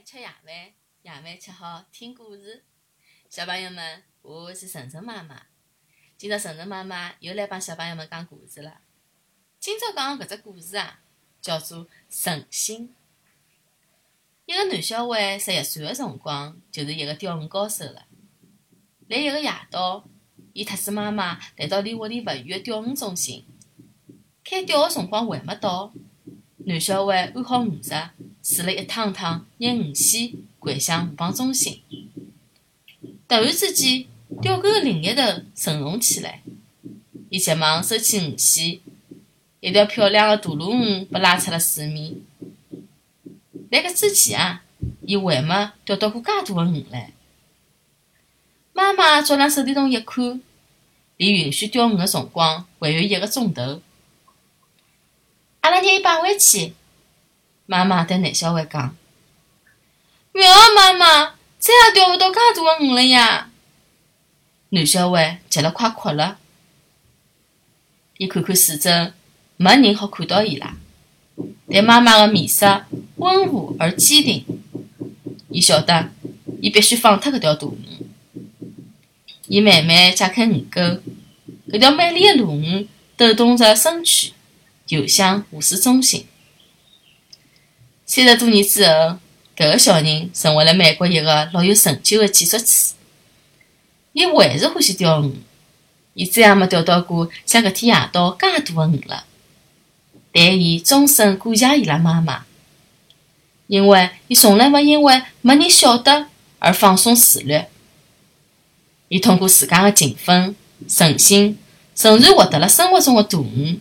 [0.00, 0.72] 吃夜饭，
[1.02, 2.64] 夜饭吃好听故事。
[3.28, 5.42] 小朋友们，我是晨晨妈妈。
[6.16, 8.80] 今朝晨晨妈妈又来帮小朋友们讲故事了。
[9.60, 11.00] 今朝讲搿只故事啊，
[11.42, 12.88] 叫做《诚心》。
[14.46, 18.06] 一个男小孩十一岁个辰光，就是一个钓鱼高手了。
[19.08, 20.08] 来一个夜到，
[20.54, 23.44] 伊特子妈妈来到离屋里勿远个钓鱼中心，
[24.42, 25.92] 开钓个辰光还没到。
[26.64, 27.90] 男小孩安好鱼食，
[28.52, 31.80] 试了一趟趟拿鱼线掼向鱼帮中心。
[33.26, 34.04] 突然之间，
[34.42, 35.22] 钓钩的另一头
[35.54, 36.42] 沉动起来，
[37.30, 38.80] 伊急忙收起鱼线，
[39.60, 42.16] 一条漂亮的大鲈鱼被拉出了水面。
[43.70, 44.62] 辣搿之前啊，
[45.06, 47.06] 伊还没钓到过介大的鱼唻。
[48.74, 50.42] 妈妈照亮手电筒一看，
[51.16, 53.80] 离允许钓鱼的辰光还有一个钟头。
[55.62, 56.74] 阿拉拿伊摆回去。
[57.66, 58.96] 妈妈对男小孩讲
[60.34, 63.50] ：“勿要，妈妈，再也钓勿到介大个鱼了呀！”
[64.70, 66.38] 男小孩急了，快哭了。
[68.18, 68.90] 伊看看四周，
[69.56, 70.74] 没人好看到伊拉。
[71.70, 72.84] 但妈妈的面色
[73.16, 74.44] 温和而坚定。
[75.48, 76.10] 伊晓得，
[76.60, 78.06] 伊必须放脱搿条大鱼。
[79.46, 80.80] 伊慢慢解开鱼钩，
[81.68, 84.32] 搿条美丽的鲈鱼抖动着身躯。
[84.88, 86.26] 游向湖水中心。
[88.14, 89.16] 三十多年之后，
[89.56, 92.92] 搿个小人成为了美国一个老有成就的建筑师。
[94.12, 95.32] 伊还是欢喜钓鱼，
[96.12, 99.24] 伊再也没钓到过像搿天夜到介大的鱼了。
[100.30, 102.44] 但伊终身感谢伊拉妈妈，
[103.66, 106.26] 因为伊从来没因为没人晓得
[106.58, 107.62] 而放松自律。
[109.08, 110.54] 伊通过自家的勤奋、
[110.86, 111.58] 诚心，
[111.96, 113.80] 仍然获得了生活中的大鱼。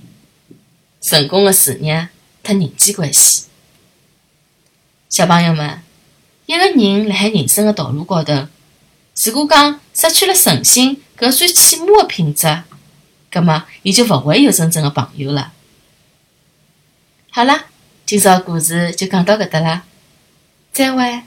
[1.01, 2.07] 成功的事业
[2.45, 3.47] 和人际关系，
[5.11, 5.81] 小朋友们，
[6.45, 8.47] 一个人辣海人生的道路高头，
[9.25, 12.63] 如果讲失去了诚信搿最起码的品质，
[13.29, 15.51] 葛末伊就勿会有真正的朋友了。
[17.29, 17.65] 好了，
[18.05, 19.83] 今朝故事就讲到搿搭了，
[20.71, 21.23] 再会。